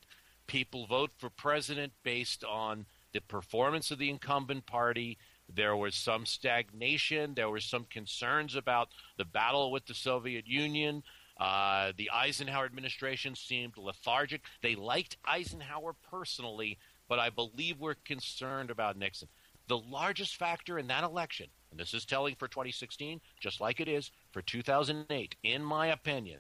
[0.47, 5.17] People vote for president based on the performance of the incumbent party.
[5.53, 7.33] There was some stagnation.
[7.33, 11.03] There were some concerns about the battle with the Soviet Union.
[11.37, 14.41] Uh, the Eisenhower administration seemed lethargic.
[14.61, 16.77] They liked Eisenhower personally,
[17.09, 19.27] but I believe we're concerned about Nixon.
[19.67, 23.87] The largest factor in that election, and this is telling for 2016, just like it
[23.87, 26.39] is for 2008, in my opinion,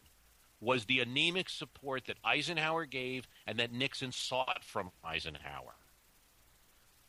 [0.61, 5.75] was the anemic support that Eisenhower gave and that Nixon sought from Eisenhower.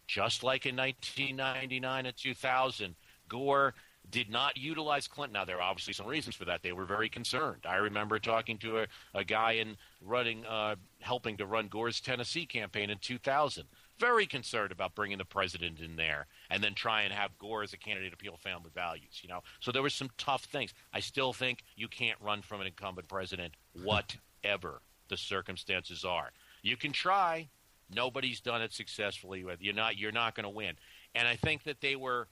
[0.06, 2.94] Just like in 1999 and 2000,
[3.28, 3.74] Gore
[4.10, 5.34] did not utilize Clinton.
[5.34, 6.62] Now, there are obviously some reasons for that.
[6.62, 7.66] They were very concerned.
[7.68, 12.46] I remember talking to a, a guy in running, uh, helping to run Gore's Tennessee
[12.46, 13.64] campaign in 2000.
[13.98, 17.72] Very concerned about bringing the president in there and then try and have Gore as
[17.72, 19.20] a candidate appeal family values.
[19.22, 20.74] You know, so there were some tough things.
[20.92, 26.30] I still think you can't run from an incumbent president, whatever the circumstances are.
[26.62, 27.48] You can try.
[27.94, 29.44] Nobody's done it successfully.
[29.60, 29.96] You're not.
[29.96, 30.74] You're not going to win.
[31.14, 32.28] And I think that they were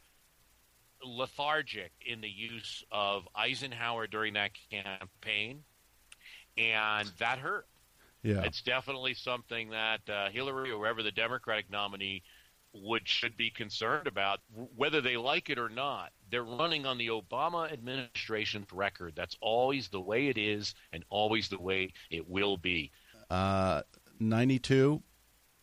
[1.03, 5.62] lethargic in the use of Eisenhower during that campaign,
[6.59, 7.66] and that hurt.
[8.24, 8.42] Yeah.
[8.42, 12.22] It's definitely something that uh, Hillary or whoever the Democratic nominee
[12.72, 14.40] would should be concerned about,
[14.74, 16.10] whether they like it or not.
[16.30, 19.12] They're running on the Obama administration's record.
[19.14, 22.90] That's always the way it is, and always the way it will be.
[23.30, 23.82] Uh,
[24.18, 25.02] Ninety-two.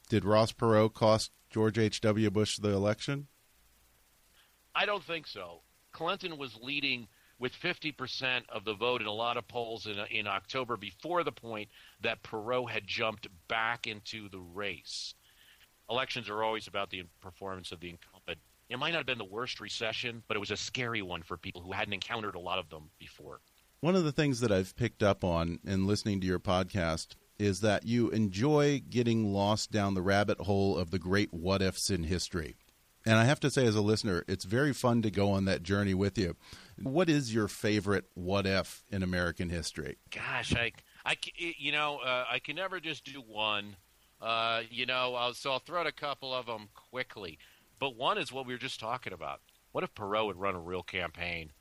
[0.08, 2.00] Did Ross Perot cost George H.
[2.02, 2.30] W.
[2.30, 3.28] Bush the election?
[4.76, 5.64] I don't think so.
[5.92, 7.08] Clinton was leading
[7.42, 11.32] with 50% of the vote in a lot of polls in, in October before the
[11.32, 11.70] point
[12.02, 15.16] that Perot had jumped back into the race.
[15.90, 18.38] Elections are always about the performance of the incumbent.
[18.70, 21.36] It might not have been the worst recession, but it was a scary one for
[21.36, 23.42] people who hadn't encountered a lot of them before.
[23.80, 27.62] One of the things that I've picked up on in listening to your podcast is
[27.62, 32.04] that you enjoy getting lost down the rabbit hole of the great what ifs in
[32.04, 32.56] history.
[33.06, 35.64] And I have to say, as a listener, it's very fun to go on that
[35.64, 36.36] journey with you.
[36.82, 39.98] What is your favorite what if in American history?
[40.12, 40.72] Gosh, I,
[41.06, 43.76] I you know, uh, I can never just do one.
[44.22, 47.40] Uh, you know, I'll, so I'll throw out a couple of them quickly.
[47.80, 49.42] But one is what we were just talking about.
[49.72, 51.52] What if Perot would run a real campaign?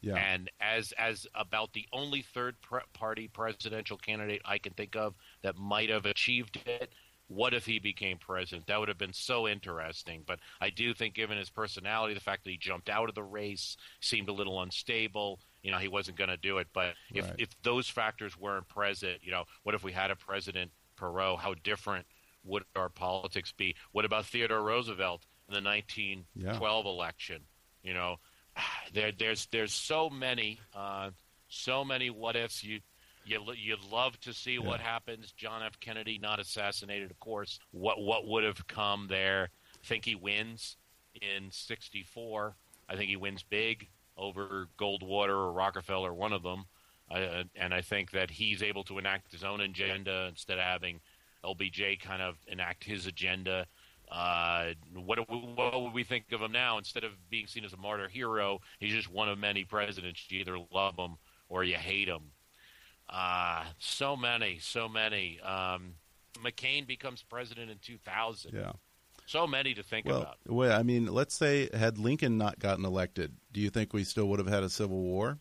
[0.00, 0.16] Yeah.
[0.16, 5.14] And as as about the only third pre- party presidential candidate I can think of
[5.42, 6.92] that might have achieved it,
[7.30, 8.66] what if he became president?
[8.66, 10.24] That would have been so interesting.
[10.26, 13.22] But I do think, given his personality, the fact that he jumped out of the
[13.22, 15.38] race seemed a little unstable.
[15.62, 16.66] You know, he wasn't going to do it.
[16.72, 17.36] But if Right.
[17.38, 21.38] if those factors weren't present, you know, what if we had a president Perot?
[21.38, 22.06] How different
[22.42, 23.76] would our politics be?
[23.92, 27.42] What about Theodore Roosevelt in the 1912 election?
[27.84, 28.16] You know,
[28.92, 31.10] there there's there's so many uh,
[31.48, 32.64] so many what ifs.
[32.64, 32.80] You
[33.30, 35.32] you you'd love to see what happens.
[35.32, 35.78] John F.
[35.80, 37.58] Kennedy not assassinated, of course.
[37.70, 39.50] What what would have come there?
[39.82, 40.76] I Think he wins
[41.14, 42.56] in '64.
[42.88, 46.64] I think he wins big over Goldwater or Rockefeller, one of them.
[47.10, 51.00] Uh, and I think that he's able to enact his own agenda instead of having
[51.44, 53.66] LBJ kind of enact his agenda.
[54.10, 56.78] Uh, what, we, what would we think of him now?
[56.78, 60.24] Instead of being seen as a martyr hero, he's just one of many presidents.
[60.28, 61.16] You either love him
[61.48, 62.22] or you hate him.
[63.10, 65.40] Uh, so many, so many.
[65.40, 65.94] Um,
[66.44, 68.54] McCain becomes president in 2000.
[68.54, 68.72] Yeah.
[69.26, 70.36] So many to think Well, about.
[70.46, 74.26] well, I mean, let's say had Lincoln not gotten elected, do you think we still
[74.28, 75.38] would have had a civil war?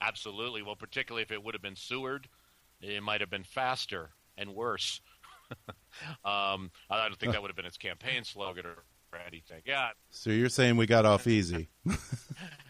[0.00, 0.62] Absolutely.
[0.62, 2.28] Well, particularly if it would have been Seward,
[2.80, 5.00] it might have been faster and worse.
[6.24, 8.84] um, I don't think that would have been its campaign slogan or,
[9.64, 11.68] Yeah, So you're saying we got off easy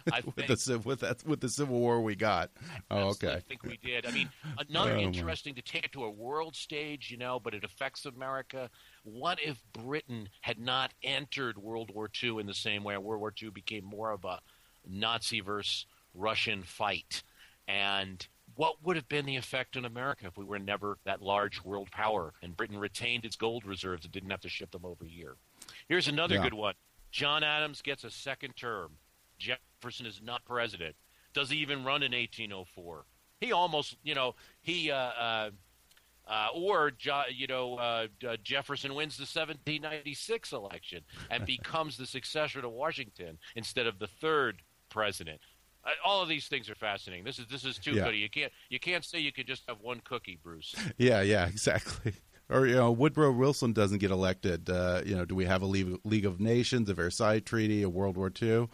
[0.06, 2.50] with think, the with that with the Civil War we got.
[2.90, 3.42] Oh, okay.
[3.48, 4.06] think we did.
[4.06, 4.28] I mean,
[4.68, 8.06] another Oh, interesting to take it to a world stage, you know, but it affects
[8.06, 8.70] America.
[9.04, 12.96] What if Britain had not entered World War II in the same way?
[12.96, 14.40] World War II became more of a
[14.88, 17.22] Nazi versus Russian fight,
[17.66, 21.62] and what would have been the effect in America if we were never that large
[21.62, 25.04] world power and Britain retained its gold reserves and didn't have to ship them over
[25.04, 25.36] here?
[25.88, 26.42] Here's another Yeah.
[26.44, 26.74] good one.
[27.10, 28.98] John Adams gets a second term.
[29.38, 30.96] Jefferson is not president.
[31.32, 33.06] Does he even run in 1804?
[33.40, 35.50] He almost, you know, he, uh, uh,
[36.26, 42.06] uh, or Jo- you know, uh, uh, Jefferson wins the 1796 election and becomes the
[42.06, 45.40] successor to Washington instead of the third president.
[45.84, 47.24] Uh, all of these things are fascinating.
[47.24, 48.04] This is this is too Yeah.
[48.06, 48.16] good.
[48.16, 50.74] You can't you can't say you could just have one cookie, Bruce.
[50.98, 52.14] Yeah, yeah, exactly.
[52.48, 54.70] Or you know, Woodrow Wilson doesn't get elected.
[54.70, 57.88] Uh, you know, do we have a League, League of Nations, a Versailles Treaty, a
[57.88, 58.68] World War II?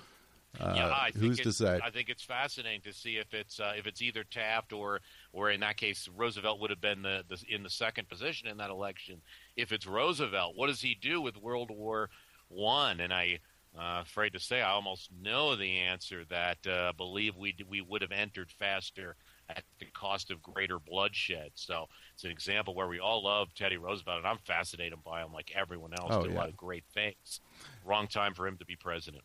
[0.61, 1.81] Uh, yeah, I think who's to say?
[1.83, 5.01] I think it's fascinating to see if it's uh, if it's either Taft or
[5.33, 8.59] or in that case Roosevelt would have been the, the in the second position in
[8.59, 9.23] that election.
[9.57, 12.11] If it's Roosevelt, what does he do with World War
[12.49, 13.01] One?
[13.01, 13.41] And I.
[13.75, 16.27] Uh, afraid to say, I almost know the answer.
[16.29, 19.17] That uh, I believe we we would have entered faster
[19.57, 21.51] at the cost of greater bloodshed.
[21.55, 25.33] So it's an example where we all love Teddy Roosevelt, and I'm fascinated by him
[25.33, 26.11] like everyone else.
[26.11, 27.41] Oh, Did a lot of great things.
[27.85, 29.25] Wrong time for him to be president.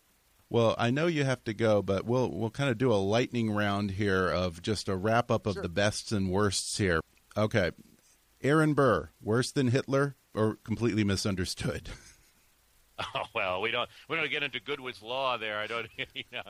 [0.49, 3.51] Well, I know you have to go, but we'll we'll kind of do a lightning
[3.51, 7.01] round here of just a wrap up of the bests and worsts here.
[7.35, 7.71] Okay,
[8.41, 11.89] Aaron Burr, worse than Hitler or completely misunderstood?
[13.15, 15.59] Oh well, we don't we don't get into Godwin's law there.
[15.59, 16.41] I don't, you know,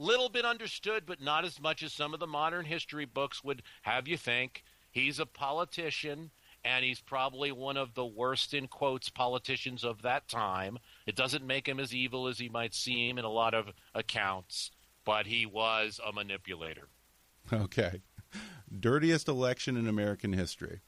[0.00, 3.62] little bit understood, but not as much as some of the modern history books would
[3.82, 4.64] have you think.
[4.90, 6.30] He's a politician,
[6.64, 10.78] and he's probably one of the worst in quotes politicians of that time.
[11.06, 14.70] It doesn't make him as evil as he might seem in a lot of accounts,
[15.04, 16.88] but he was a manipulator.
[17.52, 18.02] Okay,
[18.78, 20.82] dirtiest election in American history.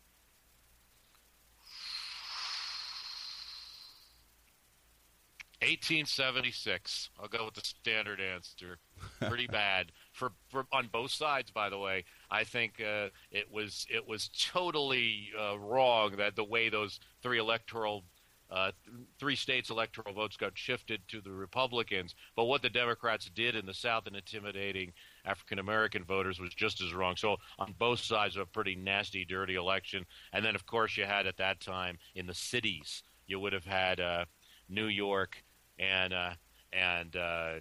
[5.63, 7.11] 1876.
[7.21, 8.79] I'll go with the standard answer.
[9.21, 11.53] Pretty bad for, for on both sides.
[11.53, 16.45] By the way, I think uh, it was it was totally uh, wrong that the
[16.45, 18.05] way those three electoral.
[18.51, 18.71] Uh,
[19.19, 23.65] three states electoral votes got shifted to the Republicans, but what the Democrats did in
[23.65, 24.93] the South in intimidating
[25.25, 27.17] African American voters was just as wrong.
[27.17, 30.05] So on both sides a pretty nasty, dirty election,
[30.35, 33.65] and then of course you had at that time in the cities, you would have
[33.65, 34.27] had uh,
[34.69, 35.43] New York,
[35.79, 36.31] and uh,
[36.73, 37.55] and uh,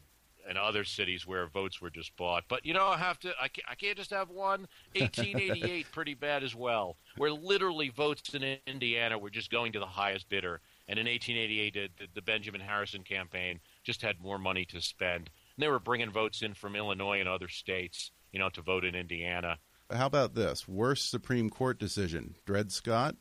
[0.48, 2.44] and other cities where votes were just bought.
[2.48, 3.34] But you know, I have to.
[3.40, 4.68] I can't, I can't just have one.
[4.96, 9.86] 1888, pretty bad as well, where literally votes in Indiana were just going to the
[9.86, 10.62] highest bidder.
[10.88, 15.30] And in 1888, the, the Benjamin Harrison campaign just had more money to spend.
[15.56, 18.84] And they were bringing votes in from Illinois and other states, you know, to vote
[18.84, 19.58] in Indiana.
[19.90, 20.68] How about this?
[20.68, 22.36] Worst Supreme Court decision?
[22.46, 23.16] Dred Scott?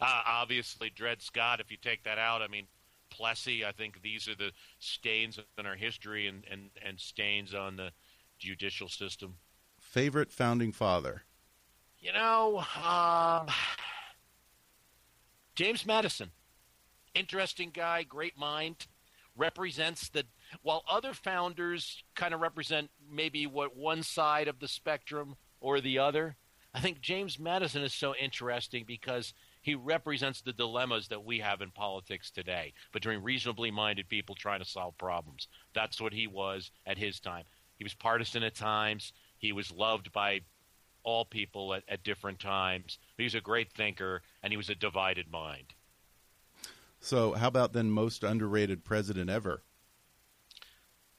[0.00, 1.60] Uh, obviously, Dred Scott.
[1.60, 2.66] If you take that out, I mean,
[3.14, 3.64] Plessy.
[3.64, 7.90] I think these are the stains in our history and, and, and stains on the
[8.38, 9.36] judicial system.
[9.80, 11.22] Favorite founding father?
[12.00, 13.46] You know, um,
[15.54, 16.32] James Madison,
[17.14, 18.86] interesting guy, great mind,
[19.36, 20.24] represents the.
[20.62, 25.98] While other founders kind of represent maybe what one side of the spectrum or the
[25.98, 26.36] other,
[26.74, 29.32] I think James Madison is so interesting because
[29.64, 34.60] he represents the dilemmas that we have in politics today between reasonably minded people trying
[34.60, 35.48] to solve problems.
[35.74, 37.44] That's what he was at his time.
[37.78, 39.14] He was partisan at times.
[39.38, 40.42] He was loved by
[41.02, 42.98] all people at, at different times.
[43.16, 45.72] He was a great thinker, and he was a divided mind.
[47.00, 49.62] So, how about then most underrated president ever?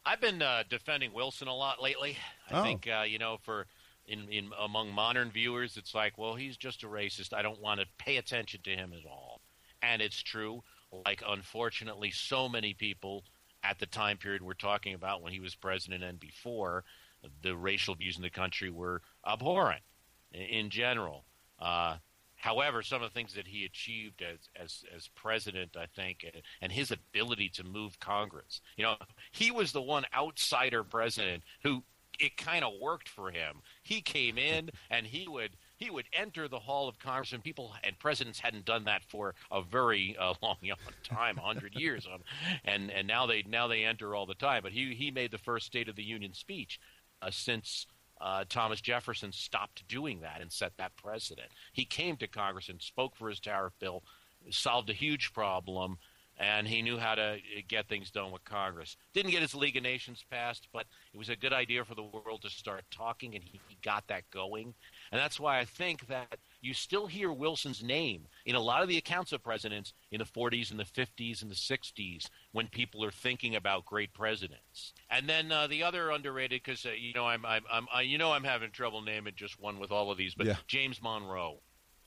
[0.06, 2.18] I've been uh, defending Wilson a lot lately.
[2.50, 2.64] I Oh.
[2.64, 3.66] think uh, you know, for
[4.08, 7.34] in, in among modern viewers, it's like, well, he's just a racist.
[7.34, 9.42] I don't want to pay attention to him at all.
[9.82, 10.64] And it's true.
[11.06, 13.24] Like, unfortunately, so many people
[13.64, 16.84] at the time period we're talking about when he was president and before,
[17.42, 19.82] the racial views in the country were abhorrent
[20.32, 21.26] in, in general.
[21.60, 21.98] Uh,
[22.36, 26.44] however, some of the things that he achieved as, as, as president, I think, and,
[26.62, 28.62] and his ability to move Congress.
[28.78, 28.96] You know,
[29.32, 31.84] he was the one outsider president who
[32.20, 33.62] it kind of worked for him.
[33.84, 37.74] He came in and he would he would enter the hall of Congress, and people
[37.84, 40.58] and presidents hadn't done that for a very uh, long
[41.04, 42.22] time, hundred years, um,
[42.64, 44.64] and and now they now they enter all the time.
[44.64, 46.80] But he he made the first State of the Union speech
[47.22, 47.88] uh, since.
[48.22, 51.50] Uh, Thomas Jefferson stopped doing that and set that precedent.
[51.74, 54.04] He came to Congress and spoke for his tariff bill,
[54.50, 55.98] solved a huge problem,
[56.38, 58.98] and he knew how to get things done with Congress.
[59.14, 62.04] Didn't get his League of Nations passed, but it was a good idea for the
[62.04, 64.74] world to start talking, and he, he got that going.
[65.12, 68.90] And that's why I think that you still hear Wilson's name in a lot of
[68.90, 73.04] the accounts of presidents in the 40s and the 50s and the 60s when people
[73.06, 74.94] are thinking about great presidents.
[75.10, 78.18] And then uh, the other underrated, because uh, you know I'm, I'm, I'm I, you
[78.18, 80.56] know I'm having trouble naming just one with all of these, but Yeah.
[80.68, 81.60] James Monroe.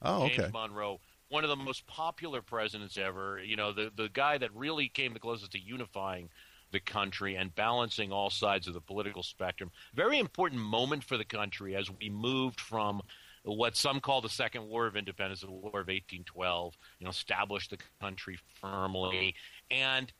[0.02, 0.36] Oh, okay.
[0.36, 3.40] James Monroe, one of the most popular presidents ever.
[3.42, 6.28] You know, the the guy that really came the closest to unifying
[6.70, 9.70] the country and balancing all sides of the political spectrum.
[9.94, 13.00] Very important moment for the country as we moved from
[13.44, 16.76] what some call the Second War of Independence, the War of 1812.
[16.98, 19.34] You know, established the country firmly
[19.70, 20.12] and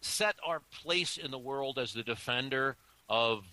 [0.00, 2.76] set our place in the world as the defender
[3.08, 3.44] of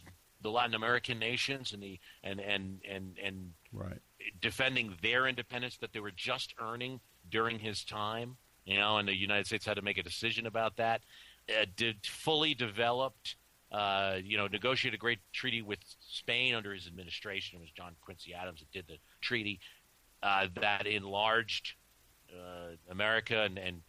[0.42, 4.00] the Latin American nations and the and and and and Right.
[4.42, 7.00] Defending their independence that they were just earning
[7.30, 8.38] during his time.
[8.66, 11.02] You know, and the United States had to make a decision about that.
[11.50, 13.38] Uh, did fully developed,
[13.72, 17.58] uh, you know, negotiated a great treaty with Spain under his administration.
[17.58, 19.62] It was John Quincy Adams that did the treaty
[20.22, 21.76] uh, that enlarged
[22.34, 23.82] uh, America and, and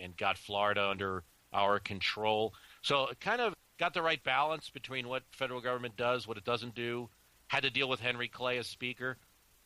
[0.00, 2.52] and got Florida under our control.
[2.82, 6.44] So it kind of got the right balance between what federal government does, what it
[6.44, 7.08] doesn't do,
[7.48, 9.16] Had to deal with Henry Clay as Speaker.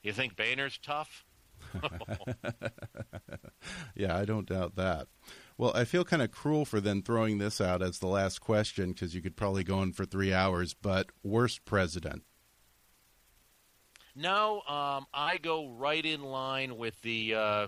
[0.03, 1.25] You think Boehner's tough?
[3.95, 5.07] yeah, I don't doubt that.
[5.57, 8.93] Well, I feel kind of cruel for then throwing this out as the last question
[8.93, 10.75] because you could probably go on for three hours.
[10.75, 12.25] But worst president?
[14.15, 17.67] No, um, I go right in line with the uh,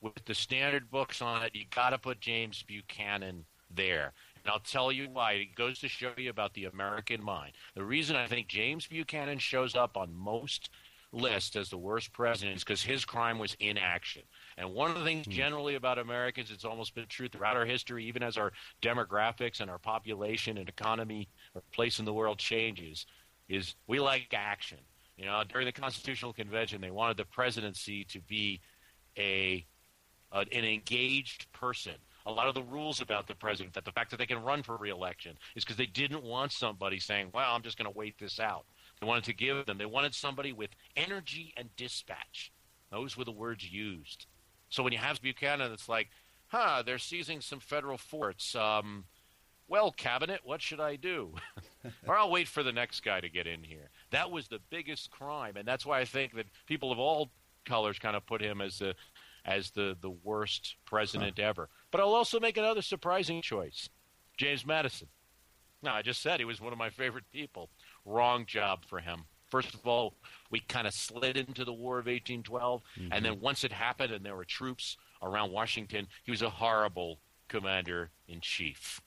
[0.00, 1.54] with the standard books on it.
[1.54, 4.12] You got to put James Buchanan there.
[4.42, 5.32] And I'll tell you why.
[5.32, 7.52] It goes to show you about the American mind.
[7.74, 10.70] The reason I think James Buchanan shows up on most
[11.16, 14.22] lists as the worst president is because his crime was inaction.
[14.58, 15.32] And one of the things hmm.
[15.32, 18.52] generally about Americans, it's almost been true throughout our history, even as our
[18.82, 23.06] demographics and our population and economy or place in the world changes,
[23.48, 24.78] is we like action.
[25.16, 28.60] You know, during the Constitutional Convention, they wanted the presidency to be
[29.16, 29.66] a
[30.32, 31.94] an engaged person.
[32.26, 34.62] A lot of the rules about the president, that the fact that they can run
[34.62, 38.18] for reelection, is because they didn't want somebody saying, "Well, I'm just going to wait
[38.18, 38.66] this out."
[39.00, 39.78] They wanted to give them.
[39.78, 42.52] They wanted somebody with energy and dispatch.
[42.90, 44.26] Those were the words used.
[44.68, 46.10] So when you have Buchanan, it's like,
[46.48, 49.04] "Huh, they're seizing some federal forts." Um,
[49.68, 51.34] well, cabinet, what should I do?
[52.06, 53.90] or I'll wait for the next guy to get in here.
[54.10, 57.30] That was the biggest crime, and that's why I think that people of all
[57.64, 58.94] colors kind of put him as the
[59.44, 61.46] as the the worst president huh.
[61.46, 61.68] ever.
[61.90, 63.88] But I'll also make another surprising choice:
[64.36, 65.08] James Madison.
[65.82, 67.70] No, I just said he was one of my favorite people.
[68.04, 69.26] Wrong job for him.
[69.48, 70.14] First of all,
[70.50, 73.12] we kind of slid into the War of 1812, mm-hmm.
[73.12, 77.20] and then once it happened and there were troops around Washington, he was a horrible
[77.48, 79.00] commander in chief.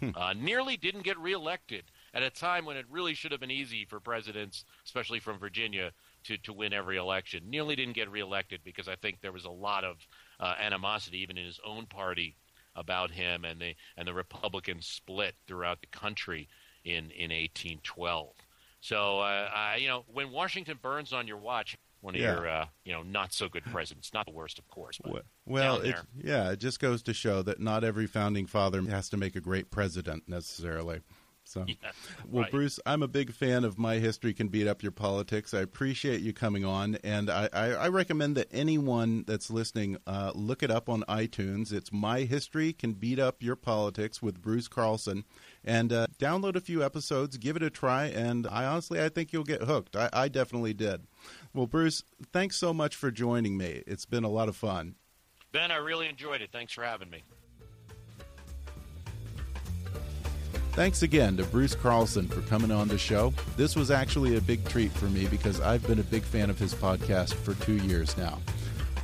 [0.00, 0.10] Hmm.
[0.16, 1.84] uh, nearly didn't get reelected
[2.14, 5.92] at a time when it really should have been easy for presidents, especially from Virginia,
[6.24, 7.42] to, to win every election.
[7.48, 9.96] Nearly didn't get reelected because I think there was a lot of
[10.40, 12.36] uh, animosity even in his own party
[12.74, 16.48] about him, and the and the Republicans split throughout the country
[16.84, 18.34] in in 1812.
[18.82, 22.34] So uh, I, you know when Washington burns on your watch, one of yeah.
[22.34, 24.12] your uh, you know not so good presidents.
[24.12, 24.98] Not the worst, of course.
[25.46, 29.16] well, it, yeah, it just goes to show that not every founding father has to
[29.16, 31.00] make a great president necessarily.
[31.44, 31.74] So, yeah,
[32.28, 32.50] well, right.
[32.50, 35.54] Bruce, I'm a big fan of My History Can Beat Up Your Politics.
[35.54, 40.32] I appreciate you coming on, and I, I, I recommend that anyone that's listening uh,
[40.34, 41.72] look it up on iTunes.
[41.72, 45.24] It's My History Can Beat Up Your Politics with Bruce Carlson,
[45.64, 49.32] and uh, download a few episodes, give it a try, and I honestly I think
[49.32, 49.96] you'll get hooked.
[49.96, 51.02] I, I definitely did.
[51.54, 52.02] Well, Bruce,
[52.32, 53.82] thanks so much for joining me.
[53.86, 54.96] It's been a lot of fun.
[55.52, 56.50] Ben, I really enjoyed it.
[56.50, 57.22] Thanks for having me.
[60.72, 63.34] Thanks again to Bruce Carlson for coming on the show.
[63.58, 66.58] This was actually a big treat for me because I've been a big fan of
[66.58, 68.38] his podcast for two years now.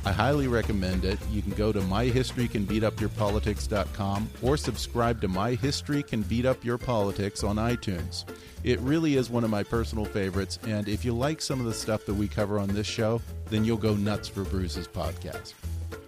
[0.05, 1.19] I highly recommend it.
[1.29, 7.43] You can go to myhistorycanbeatupyourpolitics.com or subscribe to My History Can Beat Up Your Politics
[7.43, 8.25] on iTunes.
[8.63, 11.73] It really is one of my personal favorites, and if you like some of the
[11.73, 15.53] stuff that we cover on this show, then you'll go nuts for Bruce's podcast.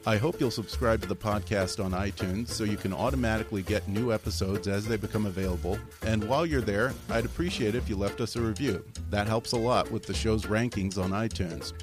[0.05, 4.11] I hope you'll subscribe to the podcast on iTunes so you can automatically get new
[4.11, 5.77] episodes as they become available.
[6.01, 8.83] And while you're there, I'd appreciate if you left us a review.
[9.11, 11.73] That helps a lot with the show's rankings on iTunes.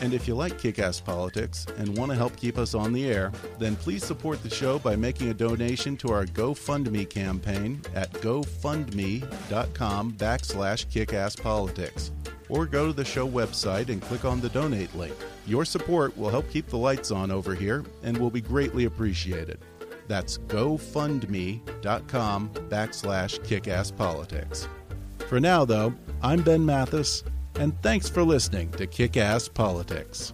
[0.00, 3.06] And if you like kick ass politics and want to help keep us on the
[3.10, 8.12] air, then please support the show by making a donation to our GoFundMe campaign at
[8.14, 12.10] gofundme.com backslash kickasspolitics.
[12.48, 15.14] Or go to the show website and click on the donate link.
[15.46, 19.58] Your support will help keep the lights on over here and will be greatly appreciated.
[20.08, 21.60] That's gofundme.com
[22.68, 24.68] backslash kickasspolitics.
[25.28, 27.24] For now, though, I'm Ben Mathis,
[27.56, 30.32] and thanks for listening to Kick Ass Politics.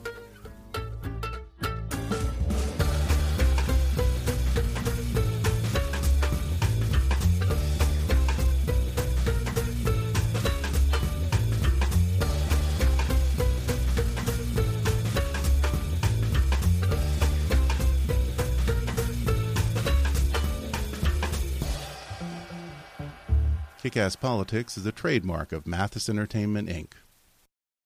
[23.89, 26.93] Kick Ass Politics is a trademark of Mathis Entertainment, Inc.